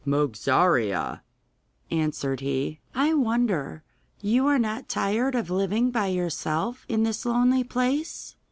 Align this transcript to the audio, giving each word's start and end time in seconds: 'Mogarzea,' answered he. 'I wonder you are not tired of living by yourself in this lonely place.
'Mogarzea,' 0.03 1.21
answered 1.91 2.39
he. 2.39 2.79
'I 2.95 3.13
wonder 3.13 3.83
you 4.19 4.47
are 4.47 4.57
not 4.57 4.89
tired 4.89 5.35
of 5.35 5.51
living 5.51 5.91
by 5.91 6.07
yourself 6.07 6.87
in 6.89 7.03
this 7.03 7.23
lonely 7.23 7.63
place. 7.63 8.35